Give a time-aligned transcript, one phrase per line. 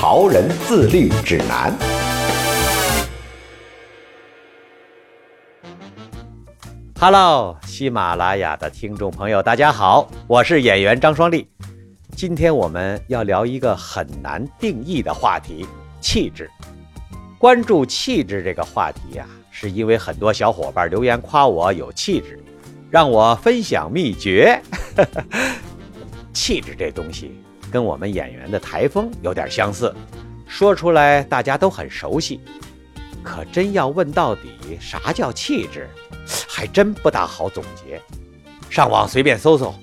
[0.00, 1.76] 潮人自律指南》。
[7.00, 11.48] Hello，喜马拉雅的听众朋友，大家好，我是演员张双立。
[12.14, 15.66] 今天我们要聊一个很难定义的话题——
[16.00, 16.48] 气质。
[17.36, 22.38] 关注气质这个话题呀，是因为很多小伙伴留言夸我有气质，
[22.88, 24.62] 让我分享秘诀。
[26.32, 29.94] 气质这东西跟我们演员的台风有点相似，
[30.46, 32.40] 说出来大家都很熟悉，
[33.22, 35.88] 可真要问到底啥叫气质？
[36.48, 38.00] 还真不大好总结。
[38.68, 39.74] 上网随便搜搜，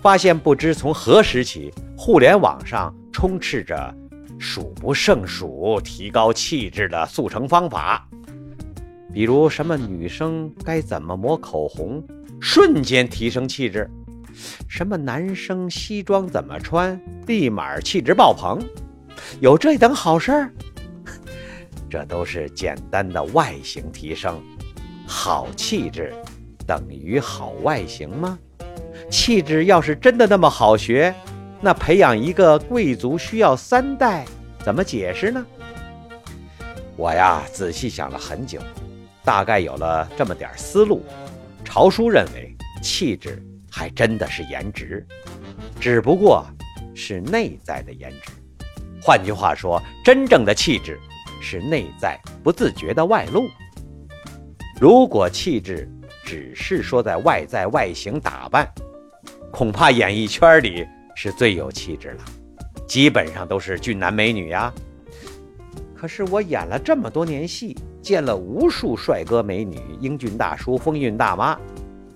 [0.00, 3.94] 发现不知从何时起，互联网上充斥着
[4.38, 8.08] 数不胜数提高气质的速成方法。
[9.12, 12.02] 比如什么女生该怎么抹口红，
[12.40, 13.86] 瞬间提升气质；
[14.68, 18.58] 什么男生西装怎么穿，立马气质爆棚。
[19.40, 20.50] 有这等好事儿？
[21.88, 24.42] 这都是简单的外形提升。
[25.06, 26.14] 好气质
[26.66, 28.38] 等于好外形吗？
[29.10, 31.14] 气质要是真的那么好学，
[31.60, 34.24] 那培养一个贵族需要三代，
[34.64, 35.44] 怎么解释呢？
[36.96, 38.60] 我呀，仔细想了很久，
[39.24, 41.04] 大概有了这么点思路。
[41.64, 43.42] 朝叔认为，气质
[43.72, 45.04] 还真的是颜值，
[45.80, 46.46] 只不过
[46.94, 48.30] 是内在的颜值。
[49.00, 51.00] 换句话说，真正的气质
[51.40, 53.48] 是内在不自觉的外露。
[54.78, 55.88] 如果气质
[56.22, 58.70] 只是说在外在外形打扮，
[59.50, 62.24] 恐怕演艺圈里是最有气质了，
[62.86, 64.70] 基本上都是俊男美女呀。
[65.96, 71.58] 可是我演了这么多年戏，见了无数帅哥美女、英俊大叔、风韵大妈，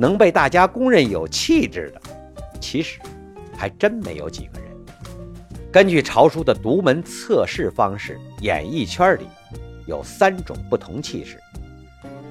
[0.00, 2.00] 能被大家公认有气质的，
[2.58, 2.98] 其实
[3.54, 4.70] 还真没有几个人。
[5.70, 9.26] 根据朝叔的独门测试方式，演艺圈里
[9.86, 11.38] 有三种不同气质。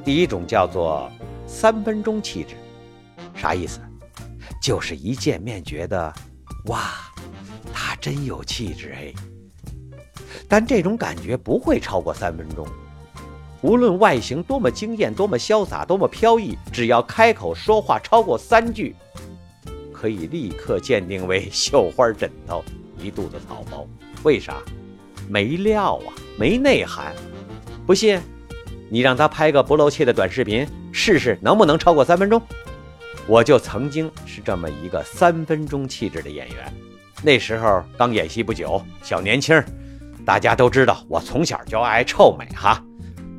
[0.04, 1.12] 第一种叫做
[1.46, 2.56] 三分钟气质，
[3.36, 3.80] 啥意思？
[4.60, 6.12] 就是一见面觉得，
[6.66, 6.90] 哇，
[7.72, 9.14] 他真有气质哎。
[10.48, 12.68] 但这种感觉不会超过三分钟。
[13.62, 18.96] 无论外形多么惊艳、多么潇洒、多么飘逸，只要开口说话超过三句，
[19.92, 22.64] 可以立刻鉴定为绣花枕头、
[22.98, 23.86] 一肚子草包。
[24.24, 24.58] 为啥？
[25.28, 27.14] 没料啊，没内涵。
[27.86, 28.20] 不信？
[28.90, 32.42] 你让他拍个不露怯的短视频试试，能不能超过三分钟？
[33.28, 36.74] 我就曾经是这么一个三分钟气质的演员，
[37.22, 39.62] 那时候刚演戏不久，小年轻
[40.26, 42.84] 大家都知道我从小就爱臭美哈，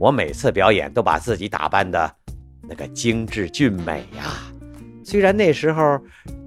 [0.01, 2.11] 我每次表演都把自己打扮的
[2.67, 4.51] 那个精致俊美呀。
[5.05, 6.01] 虽然那时候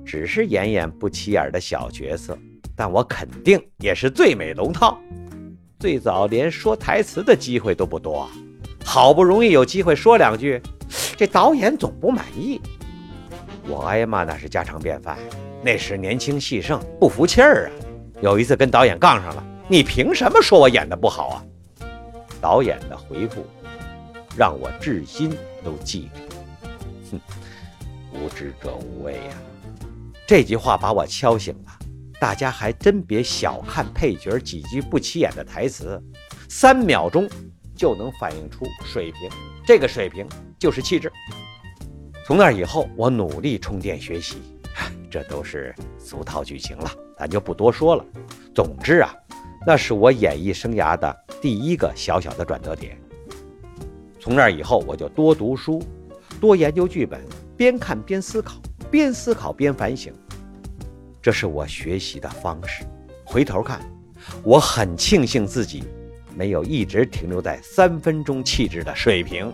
[0.04, 2.36] 只是演演不起眼的小角色，
[2.76, 5.00] 但我肯定也是最美龙套。
[5.78, 8.28] 最早连说台词的机会都不多。
[8.84, 10.60] 好不容易有机会说两句，
[11.16, 12.60] 这导演总不满意，
[13.68, 15.16] 我挨骂那是家常便饭。
[15.62, 17.72] 那时年轻气盛，不服气儿啊。
[18.20, 21.46] 有一次跟导演杠上了，你凭什么说我演的不好啊？
[22.44, 23.46] 导演的回复
[24.36, 25.30] 让我至今
[25.64, 26.20] 都记着。
[27.12, 27.22] 哼，
[28.12, 29.38] 无知者无畏呀！
[30.28, 31.72] 这句话把我敲醒了。
[32.20, 35.98] 大家还真别小看配角几句不起眼的台词，
[36.50, 37.30] 三秒钟。
[37.76, 39.30] 就能反映出水平，
[39.66, 40.28] 这个水平
[40.60, 41.12] 就是气质。
[42.24, 44.38] 从那以后，我努力充电学习，
[45.10, 48.06] 这都是俗套剧情了，咱就不多说了。
[48.54, 49.12] 总之啊，
[49.66, 52.98] 那是我演艺生涯的第一个小小的转折点。
[54.20, 55.82] 从那以后，我就多读书，
[56.40, 57.22] 多研究剧本，
[57.56, 58.62] 边看边思考，
[58.92, 60.14] 边思考边反省，
[61.22, 62.84] 这是我学习的方式。
[63.24, 63.82] 回头看，
[64.44, 65.84] 我很庆幸自己。
[66.36, 69.54] 没有一直停留在三分钟气质的水平，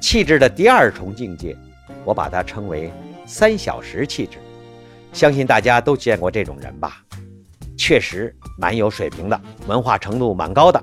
[0.00, 1.54] 气质的第二重境界，
[2.02, 2.90] 我把它称为
[3.26, 4.38] 三小时气质。
[5.12, 7.01] 相信大家都见过这种人吧？
[7.82, 10.80] 确实蛮有水平的，文化程度蛮高的，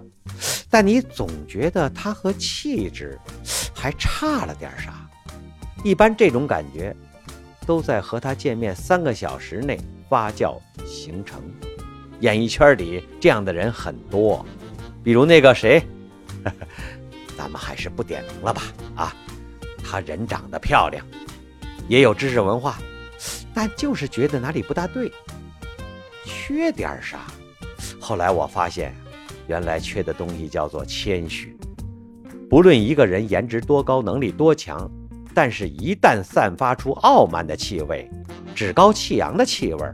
[0.70, 3.18] 但你总觉得他和气质
[3.74, 5.10] 还差了点啥。
[5.82, 6.94] 一般这种感觉，
[7.66, 9.80] 都在和他见面三个小时内
[10.10, 11.42] 发酵形成。
[12.20, 14.46] 演艺圈里这样的人很多，
[15.02, 15.82] 比如那个谁，
[17.38, 18.62] 咱们还是不点名了吧？
[18.94, 19.16] 啊，
[19.82, 21.06] 她人长得漂亮，
[21.88, 22.78] 也有知识文化，
[23.54, 25.10] 但就是觉得哪里不大对，
[26.30, 27.26] 缺点啥？
[28.00, 28.94] 后来我发现，
[29.48, 31.58] 原来缺的东西叫做谦虚。
[32.48, 34.90] 不论一个人颜值多高，能力多强，
[35.34, 38.08] 但是一旦散发出傲慢的气味，
[38.54, 39.92] 趾高气扬的气味，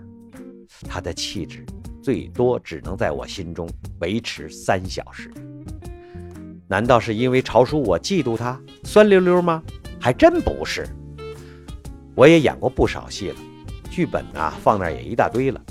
[0.89, 1.65] 他的气质
[2.03, 3.67] 最多只能在我心中
[4.01, 5.31] 维持三小时。
[6.67, 9.63] 难道是因为朝叔我嫉妒他酸溜溜吗？
[10.01, 10.85] 还真不是。
[12.13, 13.35] 我也演过不少戏了，
[13.89, 15.61] 剧本呐放那也一大堆了。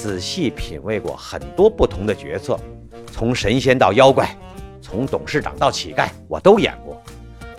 [0.00, 2.56] 仔细品味过很多不同的角色，
[3.10, 4.32] 从神仙到妖怪，
[4.80, 7.02] 从董事长到乞丐，我都演过。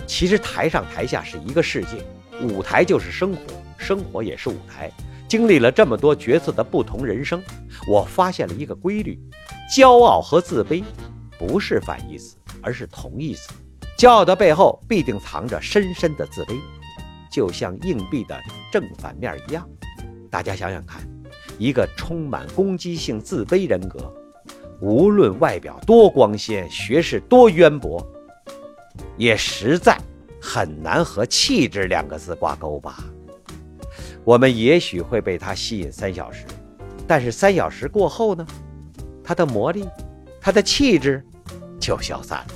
[0.08, 1.98] 其实台上台下是一个世界，
[2.42, 3.40] 舞台就是生活，
[3.78, 4.90] 生活也是舞台。
[5.28, 7.44] 经历了这么多角色的不同人生，
[7.86, 9.20] 我发现了一个规律：
[9.76, 10.82] 骄傲和自卑
[11.38, 13.52] 不是反义词，而是同义词。
[13.98, 16.56] 骄傲的背后必定藏着深深的自卑，
[17.30, 18.40] 就像硬币的
[18.72, 19.68] 正反面一样。
[20.32, 21.19] 大家想想看。
[21.60, 24.12] 一个充满攻击性、自卑人格，
[24.80, 28.04] 无论外表多光鲜、学识多渊博，
[29.18, 29.96] 也实在
[30.42, 33.04] 很难和气质两个字挂钩吧。
[34.24, 36.46] 我们也许会被他吸引三小时，
[37.06, 38.48] 但是三小时过后呢？
[39.22, 39.86] 他的魔力、
[40.42, 41.24] 他的气质
[41.80, 42.54] 就消散了。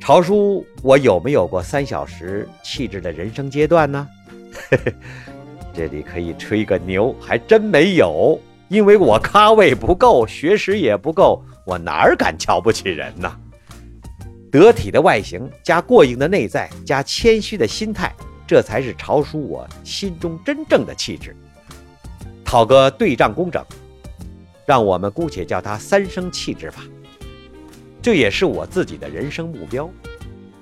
[0.00, 4.08] 朝叔，我有没有过三小时气质的人生阶段呢？
[4.70, 4.94] 嘿嘿
[5.74, 8.38] 这里可以吹个牛，还真没有，
[8.68, 13.30] 因为我咖位不够，学识也不够，我哪儿敢瞧不起人呢？
[14.50, 18.12] 得体的外形加过硬的内在加谦虚的心态，
[18.46, 21.36] 这才是朝叔我心中真正的气质。
[22.44, 23.64] 讨个对仗工整，
[24.66, 26.82] 让我们姑且叫它三生气质吧。
[28.00, 29.88] 这也是我自己的人生目标。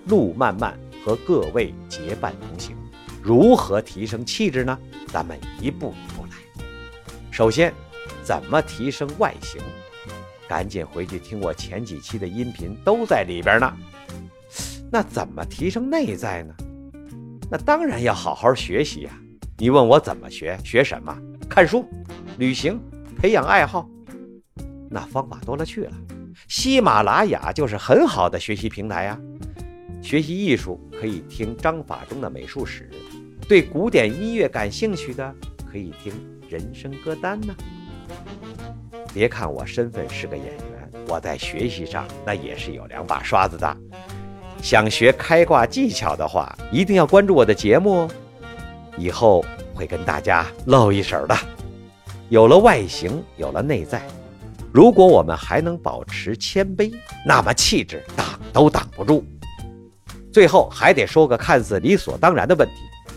[0.06, 2.75] 路漫漫，和各位结伴同行。
[3.26, 4.78] 如何提升气质呢？
[5.08, 6.64] 咱们一步一步来。
[7.32, 7.74] 首先，
[8.22, 9.60] 怎么提升外形？
[10.48, 13.76] 赶紧回去听我前几期的音频，都在里边呢。
[14.92, 16.54] 那怎么提升内在呢？
[17.50, 19.10] 那当然要好好学习呀。
[19.58, 20.56] 你问我怎么学？
[20.62, 21.12] 学什么？
[21.48, 21.84] 看书、
[22.38, 22.80] 旅行、
[23.20, 23.90] 培养爱好，
[24.88, 25.92] 那方法多了去了。
[26.46, 29.20] 喜马拉雅就是很好的学习平台呀。
[30.00, 32.88] 学习艺术可以听张法中的美术史。
[33.48, 35.34] 对古典音乐感兴趣的，
[35.70, 36.12] 可以听
[36.48, 37.54] 人生歌单呢。
[39.14, 43.76] 别看我身份是个演员，我在学习上那也是有两把刷子的。
[44.60, 48.10] 想学开挂技巧的话，一定要关注我的节目哦。
[48.98, 51.36] 以后会跟大家露一手的。
[52.28, 54.02] 有了外形，有了内在，
[54.72, 56.92] 如果我们还能保持谦卑，
[57.24, 59.24] 那么气质挡都挡不住。
[60.32, 62.74] 最后还得说个看似理所当然的问题。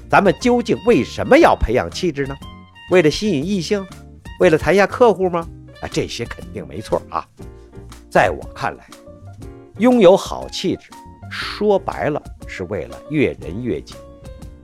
[0.10, 2.36] 咱们究竟为什么要培养气质呢？
[2.90, 3.86] 为了吸引异性，
[4.40, 5.48] 为了谈下客户吗？
[5.82, 7.24] 啊，这些肯定没错啊。
[8.10, 8.90] 在我看来，
[9.78, 10.90] 拥有好气质，
[11.30, 13.94] 说白了是为了悦人悦己。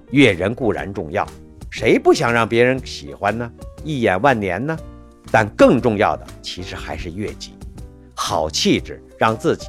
[0.09, 1.27] 悦人固然重要，
[1.69, 3.51] 谁不想让别人喜欢呢？
[3.83, 4.75] 一眼万年呢？
[5.31, 7.53] 但更重要的其实还是悦己。
[8.15, 9.67] 好气质让自己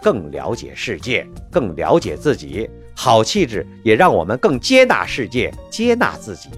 [0.00, 2.70] 更了解世界，更了解自己。
[3.02, 6.50] 好气质也让我们更接纳世界，接纳自己。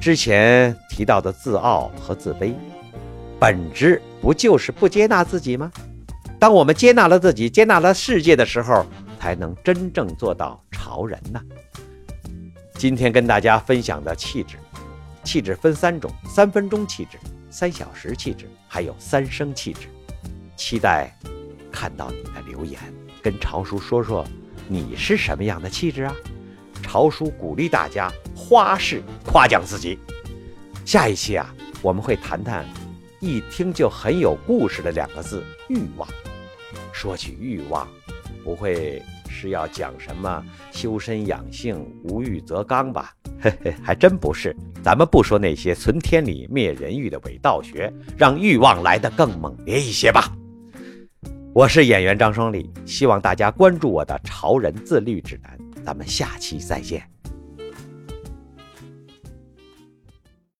[0.00, 2.54] 之前提到的自傲和自卑，
[3.38, 5.70] 本质不就是不接纳自己吗？
[6.38, 8.86] 当我们接纳了自己，接纳了世界的时候，
[9.20, 11.38] 才能真正做到潮人呢。
[12.76, 14.56] 今天跟大家分享的气质，
[15.24, 17.18] 气质分三种：三分钟气质、
[17.50, 19.88] 三小时气质，还有三生气质。
[20.56, 21.14] 期待
[21.70, 22.80] 看到你的留言，
[23.22, 24.26] 跟潮叔说说。
[24.68, 26.14] 你是什么样的气质啊？
[26.82, 29.98] 朝叔鼓励大家花式夸奖自己。
[30.84, 32.64] 下一期啊，我们会谈谈
[33.20, 36.06] 一听就很有故事的两个字——欲望。
[36.92, 37.88] 说起欲望，
[38.44, 43.14] 不会是要讲什么修身养性、无欲则刚吧？
[43.40, 44.54] 嘿嘿，还真不是。
[44.82, 50.30] 咱们不说那些存天理灭人欲的伪道学，让欲望来得更猛烈一些吧。
[51.54, 57.13] 我是演员张双立，希望大家关注我的《潮人自律指南》，咱们下期再见。